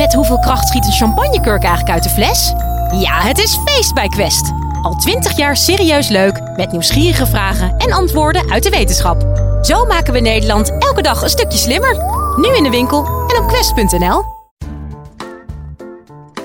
Met 0.00 0.14
hoeveel 0.14 0.38
kracht 0.38 0.68
schiet 0.68 0.86
een 0.86 0.92
champagnekurk 0.92 1.62
eigenlijk 1.62 1.94
uit 1.94 2.02
de 2.02 2.08
fles? 2.08 2.52
Ja, 3.00 3.20
het 3.20 3.38
is 3.38 3.58
feest 3.64 3.94
bij 3.94 4.08
Quest. 4.08 4.52
Al 4.82 4.94
twintig 4.94 5.36
jaar 5.36 5.56
serieus 5.56 6.08
leuk, 6.08 6.40
met 6.56 6.72
nieuwsgierige 6.72 7.26
vragen 7.26 7.76
en 7.76 7.92
antwoorden 7.92 8.50
uit 8.50 8.62
de 8.62 8.70
wetenschap. 8.70 9.22
Zo 9.62 9.84
maken 9.84 10.12
we 10.12 10.20
Nederland 10.20 10.78
elke 10.78 11.02
dag 11.02 11.22
een 11.22 11.28
stukje 11.28 11.58
slimmer. 11.58 11.96
Nu 12.36 12.56
in 12.56 12.62
de 12.62 12.70
winkel 12.70 13.04
en 13.04 13.42
op 13.42 13.48
quest.nl. 13.48 14.22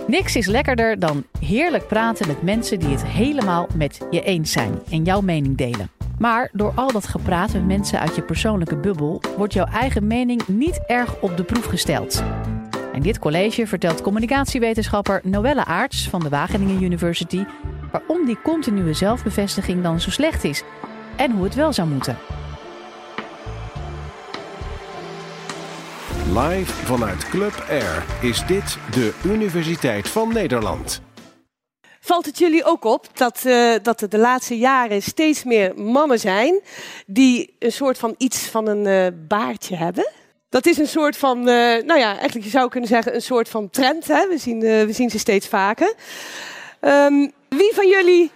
Niks 0.08 0.36
is 0.36 0.46
lekkerder 0.46 1.00
dan 1.00 1.24
heerlijk 1.40 1.88
praten 1.88 2.28
met 2.28 2.42
mensen 2.42 2.80
die 2.80 2.90
het 2.90 3.06
helemaal 3.06 3.68
met 3.74 4.00
je 4.10 4.22
eens 4.22 4.52
zijn 4.52 4.80
en 4.90 5.04
jouw 5.04 5.22
mening 5.22 5.58
delen. 5.58 5.90
Maar 6.18 6.50
door 6.52 6.72
al 6.76 6.92
dat 6.92 7.08
gepraat 7.08 7.54
met 7.54 7.66
mensen 7.66 8.00
uit 8.00 8.16
je 8.16 8.22
persoonlijke 8.22 8.78
bubbel 8.78 9.22
wordt 9.38 9.54
jouw 9.54 9.66
eigen 9.66 10.08
mening 10.08 10.48
niet 10.48 10.80
erg 10.88 11.16
op 11.22 11.38
de 11.38 11.44
proef 11.44 11.66
gesteld. 11.66 12.24
In 12.96 13.02
dit 13.02 13.20
college 13.20 13.68
vertelt 13.68 14.02
communicatiewetenschapper 14.02 15.22
Noelle 15.24 15.66
Aarts 15.66 16.10
van 16.10 16.20
de 16.20 16.30
Wageningen 16.30 16.84
University 16.84 17.46
waarom 17.92 18.26
die 18.26 18.42
continue 18.42 18.94
zelfbevestiging 18.94 19.84
dan 19.84 20.00
zo 20.00 20.10
slecht 20.10 20.44
is 20.44 20.64
en 21.16 21.32
hoe 21.32 21.44
het 21.44 21.56
wel 21.56 21.74
zou 21.74 21.88
moeten. 21.88 22.18
Live 26.34 26.74
vanuit 26.74 27.30
Club 27.30 27.66
Air 27.70 28.06
is 28.22 28.46
dit 28.46 28.78
de 28.92 29.14
Universiteit 29.26 30.10
van 30.10 30.34
Nederland. 30.34 31.02
Valt 32.00 32.26
het 32.26 32.38
jullie 32.38 32.66
ook 32.66 32.86
op 32.86 33.18
dat, 33.18 33.44
uh, 33.46 33.76
dat 33.82 34.02
er 34.02 34.10
de 34.10 34.18
laatste 34.18 34.58
jaren 34.58 35.02
steeds 35.02 35.44
meer 35.44 35.74
mannen 35.76 36.20
zijn 36.20 36.62
die 37.06 37.56
een 37.60 37.72
soort 37.72 37.98
van 37.98 38.16
iets 38.18 38.48
van 38.48 38.68
een 38.68 38.86
uh, 38.86 39.28
baardje 39.28 39.76
hebben? 39.76 40.12
Dat 40.56 40.66
is 40.66 40.78
een 40.78 40.88
soort 40.88 41.18
van, 41.18 41.38
uh, 41.38 41.46
nou 41.84 42.00
ja, 42.00 42.12
eigenlijk 42.12 42.44
je 42.44 42.50
zou 42.50 42.70
kunnen 42.70 42.90
zeggen 42.90 43.16
een 43.16 43.22
soort 43.22 43.50
van 43.50 43.70
trend. 43.70 44.08
Hè? 44.08 44.28
We, 44.28 44.38
zien, 44.38 44.60
we 44.60 44.92
zien 44.92 45.10
ze 45.10 45.20
steeds 45.20 45.48
vaker. 45.48 45.94
Um, 46.82 47.32
wie 47.50 47.72
van 47.74 47.88
jullie 47.88 48.32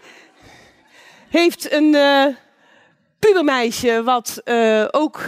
heeft 1.30 1.72
een 1.72 1.97
pubermeisje 3.20 4.03
wat 4.03 4.42
ook 4.92 5.22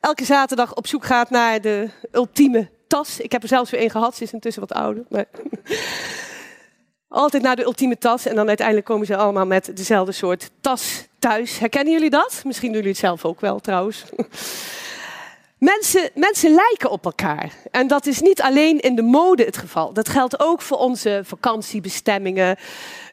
elke 0.00 0.24
zaterdag 0.24 0.74
op 0.74 0.86
zoek 0.86 1.04
gaat 1.04 1.30
naar 1.30 1.60
de 1.60 1.88
ultieme 2.12 2.68
tas? 2.86 3.20
Ik 3.20 3.32
heb 3.32 3.42
er 3.42 3.48
zelfs 3.48 3.70
weer 3.70 3.82
een 3.82 3.90
gehad, 3.90 4.16
ze 4.16 4.22
is 4.22 4.32
intussen 4.32 4.66
wat 4.68 4.78
ouder. 4.78 5.04
Maar 5.08 5.26
altijd 7.08 7.42
naar 7.42 7.56
de 7.56 7.64
ultieme 7.64 7.98
tas. 7.98 8.26
En 8.26 8.34
dan 8.34 8.48
uiteindelijk 8.48 8.86
komen 8.86 9.06
ze 9.06 9.16
allemaal 9.16 9.46
met 9.46 9.76
dezelfde 9.76 10.12
soort 10.12 10.50
tas 10.60 11.06
thuis. 11.18 11.58
Herkennen 11.58 11.92
jullie 11.92 12.10
dat? 12.10 12.42
Misschien 12.44 12.68
doen 12.68 12.76
jullie 12.76 12.92
het 12.92 13.00
zelf 13.00 13.24
ook 13.24 13.40
wel 13.40 13.60
trouwens. 13.60 14.04
Mensen, 15.64 16.10
mensen 16.14 16.54
lijken 16.54 16.90
op 16.90 17.04
elkaar. 17.04 17.52
En 17.70 17.86
dat 17.86 18.06
is 18.06 18.20
niet 18.20 18.42
alleen 18.42 18.80
in 18.80 18.94
de 18.94 19.02
mode 19.02 19.44
het 19.44 19.56
geval. 19.56 19.92
Dat 19.92 20.08
geldt 20.08 20.40
ook 20.40 20.62
voor 20.62 20.76
onze 20.76 21.20
vakantiebestemmingen, 21.24 22.56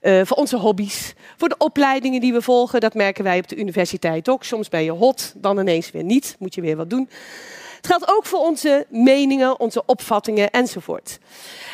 uh, 0.02 0.22
voor 0.26 0.38
onze 0.38 0.58
hobby's, 0.58 1.14
voor 1.38 1.50
de 1.50 1.58
opleidingen 1.58 2.22
die 2.22 2.34
we 2.34 2.42
volgen. 2.42 2.80
Dat 2.80 2.94
merken 2.94 3.24
wij 3.24 3.38
op 3.40 3.48
de 3.48 3.56
universiteit 3.56 4.30
ook. 4.30 4.44
Soms 4.44 4.70
ben 4.70 4.84
je 4.84 4.92
hot, 4.92 5.34
dan 5.36 5.60
ineens 5.60 5.92
weer 5.92 6.04
niet. 6.04 6.36
Moet 6.40 6.56
je 6.56 6.62
weer 6.62 6.76
wat 6.76 6.90
doen. 6.90 7.10
Het 7.76 7.88
geldt 7.88 8.10
ook 8.10 8.26
voor 8.26 8.40
onze 8.40 8.86
meningen, 8.90 9.60
onze 9.60 9.86
opvattingen 9.86 10.50
enzovoort. 10.50 11.20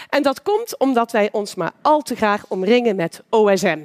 En 0.10 0.24
dat 0.24 0.42
komt 0.42 0.78
omdat 0.78 1.12
wij 1.12 1.30
ons 1.32 1.56
maar 1.56 1.72
al 1.82 2.02
te 2.02 2.16
graag 2.16 2.46
omringen 2.48 2.96
met 2.96 3.22
OSM. 3.30 3.80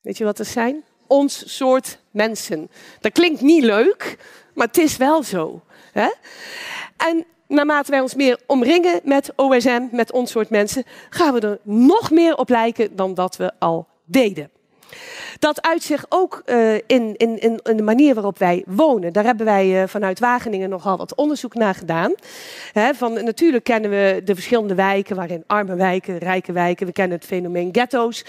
Weet 0.00 0.18
je 0.18 0.24
wat 0.24 0.36
dat 0.36 0.46
zijn? 0.46 0.84
Ons 1.06 1.56
soort 1.56 1.98
mensen. 2.10 2.70
Dat 3.00 3.12
klinkt 3.12 3.40
niet 3.40 3.62
leuk, 3.62 4.18
maar 4.58 4.66
het 4.66 4.78
is 4.78 4.96
wel 4.96 5.22
zo. 5.22 5.62
Hè? 5.92 6.08
En 6.96 7.24
naarmate 7.46 7.90
wij 7.90 8.00
ons 8.00 8.14
meer 8.14 8.40
omringen 8.46 9.00
met 9.04 9.32
OSM, 9.36 9.82
met 9.90 10.12
ons 10.12 10.30
soort 10.30 10.50
mensen, 10.50 10.84
gaan 11.10 11.34
we 11.34 11.40
er 11.40 11.58
nog 11.62 12.10
meer 12.10 12.36
op 12.36 12.48
lijken 12.48 12.96
dan 12.96 13.14
dat 13.14 13.36
we 13.36 13.52
al 13.58 13.88
deden. 14.04 14.50
Dat 15.38 15.62
uit 15.62 15.82
zich 15.82 16.04
ook 16.08 16.42
uh, 16.46 16.74
in, 16.74 17.16
in, 17.16 17.38
in, 17.38 17.60
de 17.76 17.82
manier 17.82 18.14
waarop 18.14 18.38
wij 18.38 18.62
wonen. 18.66 19.12
Daar 19.12 19.24
hebben 19.24 19.46
wij 19.46 19.82
uh, 19.82 19.88
vanuit 19.88 20.18
Wageningen 20.18 20.68
nogal 20.68 20.96
wat 20.96 21.14
onderzoek 21.14 21.54
naar 21.54 21.74
gedaan. 21.74 22.14
Van, 22.94 23.24
natuurlijk 23.24 23.64
kennen 23.64 23.90
we 23.90 24.20
de 24.24 24.34
verschillende 24.34 24.74
wijken, 24.74 25.16
waarin 25.16 25.44
arme 25.46 25.74
wijken, 25.74 26.18
rijke 26.18 26.52
wijken. 26.52 26.86
We 26.86 26.92
kennen 26.92 27.16
het 27.16 27.26
fenomeen 27.26 27.68
ghetto's. 27.72 28.24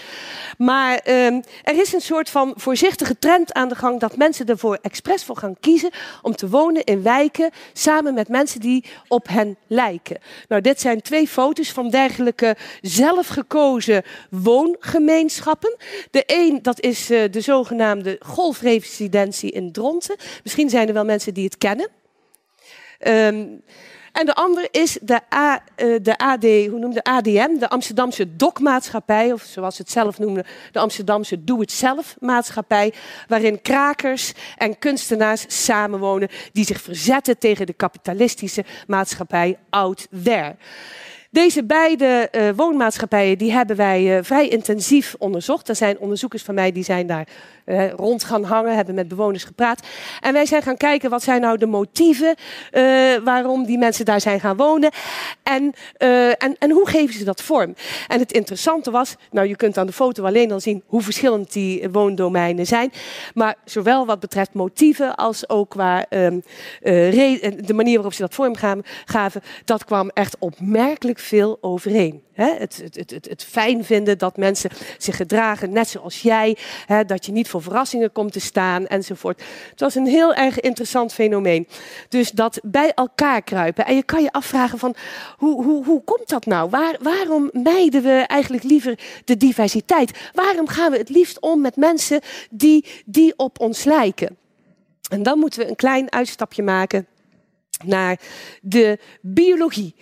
Maar 0.58 1.00
uh, 1.06 1.26
er 1.62 1.80
is 1.80 1.92
een 1.92 2.00
soort 2.00 2.30
van 2.30 2.52
voorzichtige 2.56 3.18
trend 3.18 3.52
aan 3.52 3.68
de 3.68 3.74
gang 3.74 4.00
dat 4.00 4.16
mensen 4.16 4.46
ervoor 4.46 4.78
expres 4.82 5.24
voor 5.24 5.36
gaan 5.36 5.56
kiezen 5.60 5.90
om 6.22 6.34
te 6.34 6.48
wonen 6.48 6.84
in 6.84 7.02
wijken 7.02 7.50
samen 7.72 8.14
met 8.14 8.28
mensen 8.28 8.60
die 8.60 8.84
op 9.08 9.28
hen 9.28 9.56
lijken. 9.66 10.18
Nou, 10.48 10.62
dit 10.62 10.80
zijn 10.80 11.00
twee 11.00 11.28
foto's 11.28 11.72
van 11.72 11.90
dergelijke 11.90 12.56
zelfgekozen 12.80 14.02
woongemeenschappen. 14.30 15.76
De 16.10 16.22
een, 16.26 16.49
dat 16.62 16.80
is 16.80 17.10
uh, 17.10 17.22
de 17.30 17.40
zogenaamde 17.40 18.16
golfresidentie 18.20 19.50
in 19.50 19.72
Dronten. 19.72 20.16
Misschien 20.42 20.70
zijn 20.70 20.88
er 20.88 20.94
wel 20.94 21.04
mensen 21.04 21.34
die 21.34 21.44
het 21.44 21.58
kennen. 21.58 21.88
Um, 23.06 23.62
en 24.12 24.26
de 24.26 24.34
andere 24.34 24.68
is 24.70 24.98
de, 25.02 25.20
A, 25.34 25.62
uh, 25.76 25.96
de 26.02 26.18
AD, 26.18 26.42
hoe 26.42 26.78
noemde 26.78 27.02
ADM, 27.02 27.58
de 27.58 27.68
Amsterdamse 27.68 28.36
Dokmaatschappij, 28.36 29.32
of 29.32 29.42
zoals 29.42 29.78
het 29.78 29.90
zelf 29.90 30.18
noemden, 30.18 30.46
de 30.72 30.78
Amsterdamse 30.78 31.44
Doe-het-zelf 31.44 32.16
maatschappij, 32.18 32.92
waarin 33.28 33.62
krakers 33.62 34.32
en 34.56 34.78
kunstenaars 34.78 35.64
samenwonen 35.64 36.28
die 36.52 36.64
zich 36.64 36.80
verzetten 36.80 37.38
tegen 37.38 37.66
de 37.66 37.72
kapitalistische 37.72 38.64
maatschappij 38.86 39.58
out 39.70 40.06
there. 40.24 40.56
Deze 41.32 41.64
beide 41.64 42.28
uh, 42.32 42.48
woonmaatschappijen 42.56 43.38
die 43.38 43.52
hebben 43.52 43.76
wij 43.76 44.16
uh, 44.16 44.24
vrij 44.24 44.48
intensief 44.48 45.14
onderzocht. 45.18 45.68
Er 45.68 45.76
zijn 45.76 45.98
onderzoekers 45.98 46.42
van 46.42 46.54
mij 46.54 46.72
die 46.72 46.84
zijn 46.84 47.06
daar 47.06 47.26
uh, 47.66 47.90
rond 47.90 48.24
gaan 48.24 48.44
hangen, 48.44 48.74
hebben 48.74 48.94
met 48.94 49.08
bewoners 49.08 49.44
gepraat. 49.44 49.86
En 50.20 50.32
wij 50.32 50.46
zijn 50.46 50.62
gaan 50.62 50.76
kijken 50.76 51.10
wat 51.10 51.22
zijn 51.22 51.40
nou 51.40 51.58
de 51.58 51.66
motieven 51.66 52.34
waarom 53.24 53.64
die 53.64 53.78
mensen 53.78 54.04
daar 54.04 54.20
zijn 54.20 54.40
gaan 54.40 54.56
wonen. 54.56 54.90
En, 55.42 55.72
en, 56.38 56.56
en 56.58 56.70
hoe 56.70 56.88
geven 56.88 57.14
ze 57.14 57.24
dat 57.24 57.42
vorm? 57.42 57.74
En 58.08 58.18
het 58.18 58.32
interessante 58.32 58.90
was, 58.90 59.16
nou 59.30 59.48
je 59.48 59.56
kunt 59.56 59.78
aan 59.78 59.86
de 59.86 59.92
foto 59.92 60.24
alleen 60.24 60.52
al 60.52 60.60
zien 60.60 60.82
hoe 60.86 61.02
verschillend 61.02 61.52
die 61.52 61.88
woondomeinen 61.90 62.66
zijn. 62.66 62.92
Maar 63.34 63.54
zowel 63.64 64.06
wat 64.06 64.20
betreft 64.20 64.52
motieven 64.52 65.14
als 65.14 65.48
ook 65.48 65.70
qua 65.70 66.06
um, 66.10 66.42
de 66.82 67.74
manier 67.74 67.94
waarop 67.94 68.14
ze 68.14 68.22
dat 68.22 68.34
vorm 68.34 68.54
gaven, 69.04 69.42
dat 69.64 69.84
kwam 69.84 70.08
echt 70.08 70.36
opmerkelijk 70.38 71.18
veel 71.20 71.58
overeen. 71.60 72.22
Het, 72.32 72.80
het, 72.82 73.10
het, 73.10 73.26
het, 73.28 73.44
fijn 73.44 73.84
vinden 73.84 74.18
dat 74.18 74.36
mensen 74.36 74.70
zich 74.98 75.16
gedragen 75.16 75.72
net 75.72 75.88
zoals 75.88 76.22
jij, 76.22 76.56
dat 77.06 77.26
je 77.26 77.32
niet 77.32 77.48
voor 77.48 77.62
verrassingen 77.62 78.12
komt 78.12 78.32
te 78.32 78.40
staan 78.40 78.86
enzovoort. 78.86 79.42
Het 79.70 79.80
was 79.80 79.94
een 79.94 80.06
heel 80.06 80.34
erg 80.34 80.60
interessant 80.60 81.12
fenomeen. 81.12 81.68
Dus 82.08 82.30
dat 82.30 82.60
bij 82.62 82.92
elkaar 82.94 83.42
kruipen. 83.42 83.86
En 83.86 83.94
je 83.94 84.02
kan 84.02 84.22
je 84.22 84.32
afvragen 84.32 84.78
van 84.78 84.94
hoe, 85.36 85.64
hoe, 85.64 85.84
hoe 85.84 86.04
komt 86.04 86.28
dat 86.28 86.46
nou? 86.46 86.70
Waar, 86.70 86.96
waarom 87.00 87.50
mijden 87.52 88.02
we 88.02 88.24
eigenlijk 88.26 88.62
liever 88.62 88.98
de 89.24 89.36
diversiteit? 89.36 90.30
Waarom 90.32 90.68
gaan 90.68 90.90
we 90.90 90.98
het 90.98 91.08
liefst 91.08 91.40
om 91.40 91.60
met 91.60 91.76
mensen 91.76 92.20
die, 92.50 92.86
die 93.04 93.32
op 93.36 93.60
ons 93.60 93.84
lijken? 93.84 94.38
En 95.10 95.22
dan 95.22 95.38
moeten 95.38 95.60
we 95.60 95.68
een 95.68 95.76
klein 95.76 96.12
uitstapje 96.12 96.62
maken 96.62 97.06
naar 97.84 98.20
de 98.62 98.98
biologie. 99.20 99.94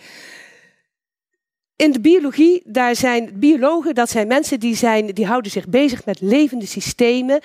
In 1.79 1.93
de 1.93 2.01
biologie, 2.01 2.63
daar 2.65 2.97
zijn 2.97 3.31
biologen, 3.35 3.95
dat 3.95 4.11
zijn 4.11 4.27
mensen 4.27 4.61
die, 4.61 4.77
zijn, 4.77 5.07
die 5.07 5.27
houden 5.27 5.51
zich 5.51 5.69
bezig 5.69 6.05
met 6.05 6.21
levende 6.21 6.67
systemen. 6.67 7.41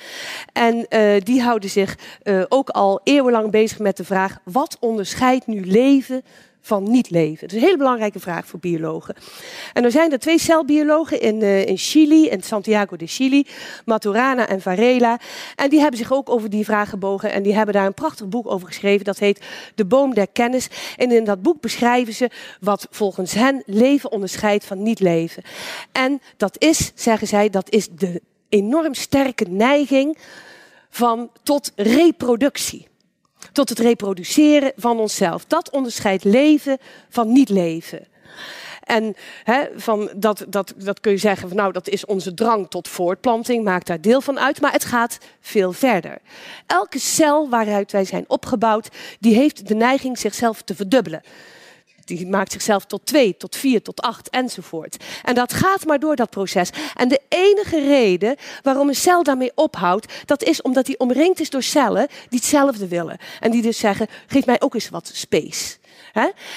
En 0.53 0.85
uh, 0.89 1.21
die 1.23 1.41
houden 1.41 1.69
zich 1.69 1.97
uh, 2.23 2.43
ook 2.49 2.69
al 2.69 3.01
eeuwenlang 3.03 3.51
bezig 3.51 3.79
met 3.79 3.97
de 3.97 4.03
vraag, 4.03 4.37
wat 4.43 4.77
onderscheidt 4.79 5.47
nu 5.47 5.65
leven 5.65 6.23
van 6.65 6.91
niet 6.91 7.09
leven? 7.09 7.39
Dat 7.41 7.51
is 7.51 7.55
een 7.55 7.67
hele 7.67 7.77
belangrijke 7.77 8.19
vraag 8.19 8.45
voor 8.45 8.59
biologen. 8.59 9.15
En 9.73 9.83
er 9.83 9.91
zijn 9.91 10.11
er 10.11 10.19
twee 10.19 10.39
celbiologen 10.39 11.21
in, 11.21 11.41
uh, 11.41 11.65
in 11.65 11.77
Chili, 11.77 12.29
in 12.29 12.43
Santiago 12.43 12.95
de 12.95 13.07
Chili, 13.07 13.47
Maturana 13.85 14.47
en 14.47 14.61
Varela. 14.61 15.19
En 15.55 15.69
die 15.69 15.79
hebben 15.79 15.97
zich 15.97 16.13
ook 16.13 16.29
over 16.29 16.49
die 16.49 16.65
vraag 16.65 16.89
gebogen 16.89 17.31
en 17.31 17.43
die 17.43 17.55
hebben 17.55 17.73
daar 17.73 17.85
een 17.85 17.93
prachtig 17.93 18.27
boek 18.27 18.51
over 18.51 18.67
geschreven. 18.67 19.05
Dat 19.05 19.19
heet 19.19 19.45
De 19.75 19.85
Boom 19.85 20.13
der 20.13 20.27
Kennis. 20.27 20.67
En 20.97 21.11
in 21.11 21.23
dat 21.23 21.41
boek 21.41 21.61
beschrijven 21.61 22.13
ze 22.13 22.29
wat 22.59 22.87
volgens 22.89 23.33
hen 23.33 23.63
leven 23.65 24.11
onderscheidt 24.11 24.65
van 24.65 24.83
niet 24.83 24.99
leven. 24.99 25.43
En 25.91 26.21
dat 26.37 26.55
is, 26.61 26.91
zeggen 26.95 27.27
zij, 27.27 27.49
dat 27.49 27.69
is 27.69 27.89
de 27.89 28.21
enorm 28.49 28.93
sterke 28.93 29.45
neiging 29.49 30.17
van 30.89 31.29
tot 31.43 31.71
reproductie 31.75 32.91
tot 33.51 33.69
het 33.69 33.79
reproduceren 33.79 34.71
van 34.75 34.99
onszelf. 34.99 35.45
Dat 35.45 35.71
onderscheidt 35.71 36.23
leven 36.23 36.77
van 37.09 37.31
niet 37.31 37.49
leven. 37.49 38.07
En 38.83 39.15
van 39.75 40.09
dat, 40.15 40.45
dat, 40.47 40.73
dat 40.77 40.99
kun 40.99 41.11
je 41.11 41.17
zeggen, 41.17 41.47
van, 41.47 41.57
nou 41.57 41.71
dat 41.71 41.87
is 41.87 42.05
onze 42.05 42.33
drang 42.33 42.69
tot 42.69 42.87
voortplanting, 42.87 43.63
maakt 43.63 43.87
daar 43.87 44.01
deel 44.01 44.21
van 44.21 44.39
uit, 44.39 44.61
maar 44.61 44.71
het 44.71 44.85
gaat 44.85 45.17
veel 45.41 45.71
verder. 45.71 46.17
Elke 46.67 46.99
cel 46.99 47.49
waaruit 47.49 47.91
wij 47.91 48.05
zijn 48.05 48.25
opgebouwd, 48.27 48.89
die 49.19 49.35
heeft 49.35 49.67
de 49.67 49.75
neiging 49.75 50.17
zichzelf 50.17 50.61
te 50.61 50.75
verdubbelen. 50.75 51.21
Die 52.05 52.27
maakt 52.27 52.51
zichzelf 52.51 52.85
tot 52.85 53.05
twee, 53.05 53.37
tot 53.37 53.55
vier, 53.55 53.81
tot 53.81 54.01
acht 54.01 54.29
enzovoort. 54.29 55.03
En 55.23 55.35
dat 55.35 55.53
gaat 55.53 55.85
maar 55.85 55.99
door 55.99 56.15
dat 56.15 56.29
proces. 56.29 56.69
En 56.95 57.07
de 57.07 57.21
enige 57.29 57.79
reden 57.79 58.35
waarom 58.61 58.87
een 58.87 58.95
cel 58.95 59.23
daarmee 59.23 59.51
ophoudt, 59.55 60.13
dat 60.25 60.43
is 60.43 60.61
omdat 60.61 60.87
hij 60.87 60.97
omringd 60.97 61.39
is 61.39 61.49
door 61.49 61.63
cellen 61.63 62.07
die 62.29 62.39
hetzelfde 62.39 62.87
willen. 62.87 63.17
En 63.39 63.51
die 63.51 63.61
dus 63.61 63.77
zeggen, 63.77 64.07
geef 64.27 64.45
mij 64.45 64.61
ook 64.61 64.73
eens 64.73 64.89
wat 64.89 65.11
space. 65.13 65.75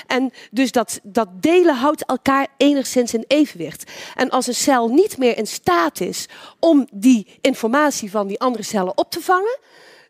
En 0.07 0.33
dus 0.51 0.73
dat, 0.73 1.01
dat 1.03 1.29
delen 1.43 1.77
houdt 1.77 2.05
elkaar 2.05 2.47
enigszins 2.57 3.15
in 3.15 3.25
evenwicht. 3.27 3.91
En 4.15 4.31
als 4.31 4.47
een 4.47 4.55
cel 4.55 4.89
niet 4.89 5.19
meer 5.19 5.39
in 5.39 5.47
staat 5.47 6.01
is 6.01 6.29
om 6.59 6.87
die 6.93 7.39
informatie 7.41 8.11
van 8.11 8.27
die 8.27 8.41
andere 8.41 8.65
cellen 8.65 8.99
op 8.99 9.11
te 9.11 9.21
vangen, 9.21 9.59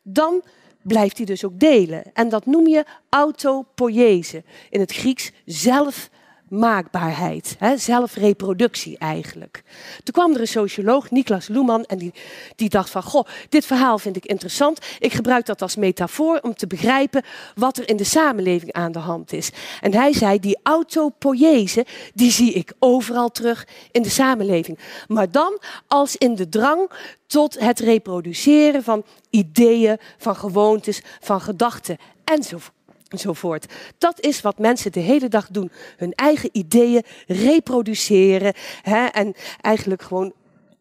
dan 0.02 0.42
blijft 0.86 1.16
hij 1.16 1.26
dus 1.26 1.44
ook 1.44 1.58
delen. 1.58 2.02
En 2.12 2.28
dat 2.28 2.46
noem 2.46 2.66
je 2.66 2.84
autopoiese. 3.08 4.42
In 4.70 4.80
het 4.80 4.92
Grieks 4.92 5.32
zelf 5.44 6.10
maakbaarheid, 6.48 7.56
hè, 7.58 7.76
zelfreproductie 7.76 8.98
eigenlijk. 8.98 9.62
Toen 10.02 10.14
kwam 10.14 10.34
er 10.34 10.40
een 10.40 10.48
socioloog, 10.48 11.10
Niklas 11.10 11.48
Luhmann, 11.48 11.84
en 11.84 11.98
die, 11.98 12.12
die 12.56 12.68
dacht 12.68 12.90
van, 12.90 13.02
goh, 13.02 13.26
dit 13.48 13.66
verhaal 13.66 13.98
vind 13.98 14.16
ik 14.16 14.26
interessant. 14.26 14.78
Ik 14.98 15.12
gebruik 15.12 15.46
dat 15.46 15.62
als 15.62 15.76
metafoor 15.76 16.38
om 16.42 16.54
te 16.54 16.66
begrijpen 16.66 17.24
wat 17.54 17.78
er 17.78 17.88
in 17.88 17.96
de 17.96 18.04
samenleving 18.04 18.72
aan 18.72 18.92
de 18.92 18.98
hand 18.98 19.32
is. 19.32 19.50
En 19.80 19.94
hij 19.94 20.12
zei, 20.12 20.38
die 20.38 20.58
autopoiese, 20.62 21.86
die 22.14 22.30
zie 22.30 22.52
ik 22.52 22.72
overal 22.78 23.30
terug 23.30 23.66
in 23.90 24.02
de 24.02 24.10
samenleving. 24.10 24.78
Maar 25.06 25.30
dan 25.30 25.60
als 25.86 26.16
in 26.16 26.34
de 26.34 26.48
drang 26.48 26.90
tot 27.26 27.60
het 27.60 27.80
reproduceren 27.80 28.82
van 28.82 29.04
ideeën, 29.30 29.98
van 30.18 30.36
gewoontes, 30.36 31.02
van 31.20 31.40
gedachten 31.40 31.96
enzovoort 32.24 32.75
enzovoort. 33.16 33.66
Dat 33.98 34.20
is 34.20 34.40
wat 34.40 34.58
mensen 34.58 34.92
de 34.92 35.00
hele 35.00 35.28
dag 35.28 35.48
doen. 35.48 35.70
Hun 35.96 36.12
eigen 36.12 36.48
ideeën 36.52 37.02
reproduceren 37.26 38.54
hè, 38.82 39.06
en 39.06 39.34
eigenlijk 39.60 40.02
gewoon 40.02 40.32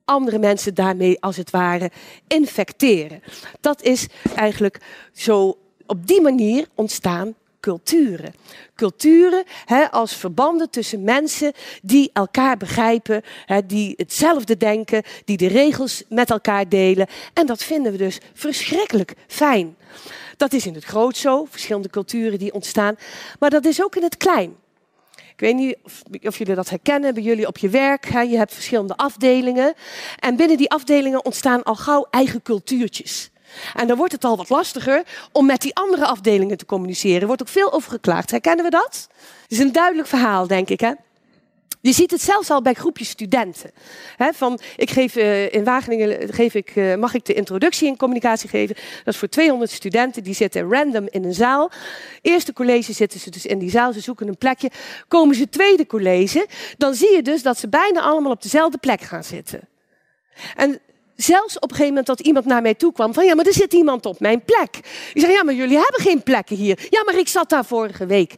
andere 0.06 0.40
mensen 0.40 0.74
daarmee 0.74 1.22
als 1.22 1.38
het 1.38 1.50
ware 1.50 1.92
infecteren. 2.28 3.22
Dat 3.62 3.82
is 3.82 4.08
eigenlijk 4.36 4.82
zo 5.14 5.58
op 5.86 6.08
die 6.08 6.22
manier 6.22 6.68
ontstaan 6.76 7.36
culturen. 7.66 8.34
Culturen 8.76 9.44
hè, 9.66 9.92
als 9.92 10.16
verbanden 10.16 10.70
tussen 10.70 11.04
mensen 11.04 11.54
die 11.82 12.10
elkaar 12.14 12.58
begrijpen, 12.58 13.22
hè, 13.46 13.66
die 13.66 13.94
hetzelfde 13.98 14.58
denken, 14.58 15.04
die 15.26 15.38
de 15.38 15.48
regels 15.48 16.04
met 16.10 16.30
elkaar 16.30 16.70
delen. 16.70 17.08
En 17.34 17.46
dat 17.46 17.64
vinden 17.64 17.92
we 17.92 17.98
dus 17.98 18.18
verschrikkelijk 18.34 19.14
fijn. 19.28 19.76
Dat 20.38 20.54
is 20.54 20.66
in 20.66 20.74
het 20.74 20.84
groot 20.84 21.18
zo, 21.18 21.46
verschillende 21.50 21.90
culturen 21.90 22.40
die 22.40 22.54
ontstaan. 22.54 22.96
Maar 23.40 23.50
dat 23.50 23.66
is 23.66 23.84
ook 23.84 23.96
in 23.96 24.04
het 24.04 24.18
klein. 24.18 24.56
Ik 25.16 25.40
weet 25.40 25.56
niet 25.56 25.78
of, 25.84 26.02
of, 26.22 26.38
jullie 26.38 26.56
dat 26.56 26.70
herkennen 26.70 27.14
bij 27.14 27.24
jullie 27.24 27.48
op 27.48 27.58
je 27.58 27.70
werk. 27.70 28.06
Hè? 28.06 28.22
Je 28.22 28.38
hebt 28.38 28.54
verschillende 28.54 28.98
afdelingen. 28.98 29.74
En 30.20 30.36
binnen 30.36 30.58
die 30.58 30.70
afdelingen 30.70 31.26
ontstaan 31.26 31.64
al 31.64 31.76
gauw 31.76 32.08
eigen 32.10 32.42
cultuurtjes. 32.42 33.30
En 33.74 33.88
dan 33.88 33.98
wordt 33.98 34.12
het 34.12 34.24
al 34.24 34.38
wat 34.38 34.50
lastiger 34.50 35.04
om 35.32 35.46
met 35.46 35.62
die 35.62 35.76
andere 35.76 36.06
afdelingen 36.06 36.58
te 36.58 36.66
communiceren. 36.66 37.22
Er 37.22 37.28
wordt 37.28 37.42
ook 37.42 37.48
veel 37.48 37.74
over 37.74 37.92
geklaagd. 37.92 38.32
Herkennen 38.32 38.66
we 38.66 38.72
dat? 38.72 39.08
Het 39.42 39.52
is 39.52 39.60
een 39.60 39.72
duidelijk 39.72 40.08
verhaal, 40.08 40.48
denk 40.48 40.70
ik. 40.70 40.80
Hè? 40.80 40.92
Je 41.86 41.94
ziet 41.94 42.12
het 42.12 42.22
zelfs 42.22 42.50
al 42.50 42.62
bij 42.62 42.74
groepjes 42.74 43.10
studenten. 43.10 43.72
van, 44.18 44.60
ik 44.76 44.90
geef, 44.90 45.16
uh, 45.16 45.54
in 45.54 45.64
Wageningen 45.64 46.34
geef 46.34 46.54
ik, 46.54 46.76
uh, 46.76 46.96
mag 46.96 47.14
ik 47.14 47.26
de 47.26 47.34
introductie 47.34 47.88
in 47.88 47.98
communicatie 47.98 48.50
geven. 48.50 48.76
Dat 49.04 49.14
is 49.14 49.20
voor 49.20 49.28
200 49.28 49.72
studenten, 49.72 50.24
die 50.24 50.34
zitten 50.34 50.72
random 50.72 51.08
in 51.10 51.24
een 51.24 51.34
zaal. 51.34 51.72
Eerste 52.22 52.54
college 52.54 52.94
zitten 52.94 53.20
ze 53.20 53.30
dus 53.30 53.46
in 53.46 53.60
die 53.60 53.70
zaal, 53.70 53.94
ze 53.94 54.00
zoeken 54.00 54.28
een 54.28 54.38
plekje. 54.38 54.70
Komen 55.08 55.36
ze 55.36 55.50
tweede 55.50 55.88
college, 55.88 56.48
dan 56.78 56.94
zie 56.94 57.16
je 57.16 57.22
dus 57.22 57.44
dat 57.44 57.60
ze 57.60 57.70
bijna 57.70 58.02
allemaal 58.02 58.32
op 58.32 58.42
dezelfde 58.42 58.78
plek 58.78 59.02
gaan 59.02 59.24
zitten. 59.24 59.68
En 60.56 60.80
zelfs 61.16 61.56
op 61.56 61.64
een 61.64 61.70
gegeven 61.70 61.88
moment 61.88 62.06
dat 62.06 62.20
iemand 62.20 62.46
naar 62.46 62.62
mij 62.62 62.74
toe 62.74 62.94
kwam 62.94 63.14
van 63.14 63.26
ja, 63.26 63.36
maar 63.36 63.46
er 63.46 63.54
zit 63.54 63.74
iemand 63.74 64.06
op 64.06 64.20
mijn 64.20 64.42
plek. 64.42 64.78
Ik 65.14 65.22
zeg 65.22 65.32
ja, 65.32 65.44
maar 65.44 65.54
jullie 65.54 65.78
hebben 65.78 66.02
geen 66.02 66.24
plekken 66.24 66.56
hier. 66.56 66.88
Ja, 66.90 67.04
maar 67.04 67.18
ik 67.18 67.28
zat 67.28 67.50
daar 67.50 67.66
vorige 67.66 68.06
week. 68.06 68.36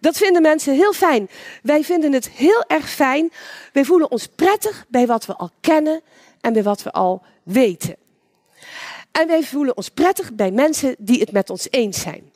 Dat 0.00 0.16
vinden 0.16 0.42
mensen 0.42 0.74
heel 0.74 0.92
fijn. 0.92 1.28
Wij 1.62 1.84
vinden 1.84 2.12
het 2.12 2.30
heel 2.30 2.64
erg 2.66 2.90
fijn. 2.90 3.32
Wij 3.72 3.84
voelen 3.84 4.10
ons 4.10 4.26
prettig 4.26 4.84
bij 4.88 5.06
wat 5.06 5.26
we 5.26 5.36
al 5.36 5.50
kennen 5.60 6.00
en 6.40 6.52
bij 6.52 6.62
wat 6.62 6.82
we 6.82 6.92
al 6.92 7.22
weten. 7.42 7.96
En 9.12 9.26
wij 9.26 9.42
voelen 9.42 9.76
ons 9.76 9.88
prettig 9.88 10.32
bij 10.32 10.50
mensen 10.50 10.94
die 10.98 11.20
het 11.20 11.32
met 11.32 11.50
ons 11.50 11.66
eens 11.70 12.00
zijn 12.00 12.32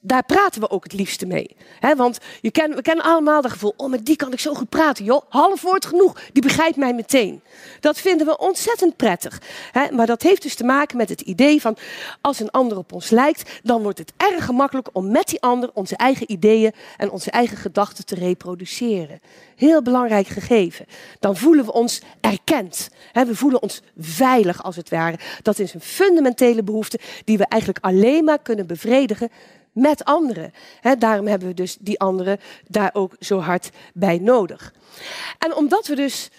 daar 0.00 0.24
praten 0.24 0.60
we 0.60 0.70
ook 0.70 0.82
het 0.82 0.92
liefste 0.92 1.26
mee. 1.26 1.56
want 1.96 2.18
je 2.40 2.50
we 2.50 2.82
kennen 2.82 3.04
allemaal 3.04 3.42
dat 3.42 3.50
gevoel, 3.50 3.74
oh, 3.76 3.90
met 3.90 4.06
die 4.06 4.16
kan 4.16 4.32
ik 4.32 4.40
zo 4.40 4.54
goed 4.54 4.68
praten. 4.68 5.04
Joh, 5.04 5.22
half 5.28 5.62
woord 5.62 5.86
genoeg, 5.86 6.20
die 6.32 6.42
begrijpt 6.42 6.76
mij 6.76 6.94
meteen. 6.94 7.42
Dat 7.80 7.98
vinden 7.98 8.26
we 8.26 8.38
ontzettend 8.38 8.96
prettig. 8.96 9.40
maar 9.92 10.06
dat 10.06 10.22
heeft 10.22 10.42
dus 10.42 10.54
te 10.54 10.64
maken 10.64 10.96
met 10.96 11.08
het 11.08 11.20
idee 11.20 11.60
van, 11.60 11.76
als 12.20 12.40
een 12.40 12.50
ander 12.50 12.78
op 12.78 12.92
ons 12.92 13.10
lijkt, 13.10 13.60
dan 13.62 13.82
wordt 13.82 13.98
het 13.98 14.12
erg 14.16 14.44
gemakkelijk 14.44 14.88
om 14.92 15.10
met 15.10 15.28
die 15.28 15.40
ander 15.40 15.70
onze 15.74 15.96
eigen 15.96 16.32
ideeën 16.32 16.72
en 16.96 17.10
onze 17.10 17.30
eigen 17.30 17.56
gedachten 17.56 18.06
te 18.06 18.14
reproduceren. 18.14 19.20
Heel 19.56 19.82
belangrijk 19.82 20.26
gegeven. 20.26 20.86
Dan 21.20 21.36
voelen 21.36 21.64
we 21.64 21.72
ons 21.72 22.00
erkend. 22.20 22.88
we 23.12 23.34
voelen 23.34 23.62
ons 23.62 23.82
veilig 23.98 24.62
als 24.62 24.76
het 24.76 24.90
ware. 24.90 25.18
Dat 25.42 25.58
is 25.58 25.74
een 25.74 25.80
fundamentele 25.80 26.62
behoefte 26.62 26.98
die 27.24 27.38
we 27.38 27.46
eigenlijk 27.46 27.84
alleen 27.84 28.24
maar 28.24 28.38
kunnen 28.38 28.66
bevredigen 28.66 29.30
met 29.78 30.04
anderen. 30.04 30.52
daarom 30.98 31.26
hebben 31.26 31.48
we 31.48 31.54
dus 31.54 31.76
die 31.80 32.00
anderen 32.00 32.38
daar 32.66 32.90
ook 32.92 33.16
zo 33.18 33.38
hard 33.38 33.70
bij 33.94 34.18
nodig. 34.18 34.74
En 35.38 35.54
omdat 35.54 35.86
we 35.86 35.94
dus 35.94 36.30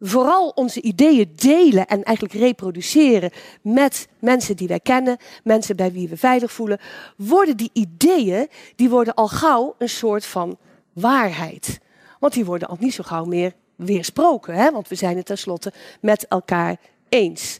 vooral 0.00 0.48
onze 0.48 0.80
ideeën 0.80 1.32
delen 1.36 1.86
en 1.86 2.02
eigenlijk 2.02 2.38
reproduceren 2.38 3.30
met 3.62 4.08
mensen 4.18 4.56
die 4.56 4.68
wij 4.68 4.80
kennen, 4.80 5.16
mensen 5.44 5.76
bij 5.76 5.92
wie 5.92 6.08
we 6.08 6.16
veilig 6.16 6.52
voelen, 6.52 6.78
worden 7.16 7.56
die 7.56 7.70
ideeën, 7.72 8.48
die 8.76 8.90
worden 8.90 9.14
al 9.14 9.28
gauw 9.28 9.74
een 9.78 9.88
soort 9.88 10.26
van 10.26 10.58
waarheid. 10.92 11.80
Want 12.18 12.32
die 12.32 12.44
worden 12.44 12.68
al 12.68 12.76
niet 12.80 12.94
zo 12.94 13.02
gauw 13.02 13.24
meer 13.24 13.52
weersproken, 13.76 14.54
hè? 14.54 14.70
want 14.70 14.88
we 14.88 14.94
zijn 14.94 15.16
het 15.16 15.26
tenslotte 15.26 15.72
met 16.00 16.26
elkaar 16.26 16.76
eens. 17.08 17.58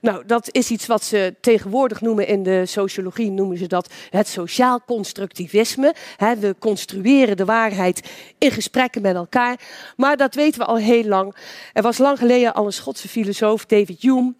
Nou, 0.00 0.26
dat 0.26 0.48
is 0.50 0.70
iets 0.70 0.86
wat 0.86 1.04
ze 1.04 1.34
tegenwoordig 1.40 2.00
noemen 2.00 2.26
in 2.26 2.42
de 2.42 2.66
sociologie, 2.66 3.30
noemen 3.30 3.58
ze 3.58 3.66
dat 3.66 3.92
het 4.10 4.28
sociaal 4.28 4.80
constructivisme. 4.86 5.94
we 6.18 6.54
construeren 6.58 7.36
de 7.36 7.44
waarheid 7.44 8.10
in 8.38 8.50
gesprekken 8.50 9.02
met 9.02 9.14
elkaar. 9.14 9.60
Maar 9.96 10.16
dat 10.16 10.34
weten 10.34 10.60
we 10.60 10.66
al 10.66 10.76
heel 10.76 11.04
lang. 11.04 11.36
Er 11.72 11.82
was 11.82 11.98
lang 11.98 12.18
geleden 12.18 12.54
al 12.54 12.66
een 12.66 12.72
Schotse 12.72 13.08
filosoof, 13.08 13.66
David 13.66 14.00
Hume 14.00 14.34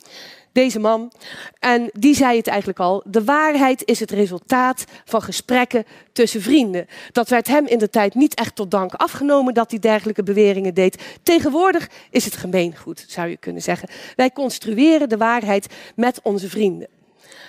deze 0.55 0.79
man. 0.79 1.13
En 1.59 1.91
die 1.93 2.15
zei 2.15 2.37
het 2.37 2.47
eigenlijk 2.47 2.79
al. 2.79 3.03
De 3.07 3.25
waarheid 3.25 3.85
is 3.85 4.01
het 4.01 4.11
resultaat 4.11 4.85
van 5.05 5.23
gesprekken 5.23 5.85
tussen 6.13 6.43
vrienden. 6.43 6.87
Dat 7.13 7.29
werd 7.29 7.47
hem 7.47 7.67
in 7.67 7.79
de 7.79 7.91
tijd 7.91 8.15
niet 8.15 8.35
echt 8.35 8.55
tot 8.55 8.71
dank 8.71 8.95
afgenomen 8.95 9.55
dat 9.55 9.71
hij 9.71 9.79
dergelijke 9.79 10.23
beweringen 10.23 10.75
deed. 10.75 11.03
Tegenwoordig 11.23 11.89
is 12.11 12.25
het 12.25 12.37
gemeengoed, 12.37 13.05
zou 13.09 13.29
je 13.29 13.37
kunnen 13.37 13.63
zeggen. 13.63 13.89
Wij 14.17 14.31
construeren 14.31 15.09
de 15.09 15.17
waarheid 15.17 15.67
met 15.95 16.21
onze 16.23 16.49
vrienden. 16.49 16.89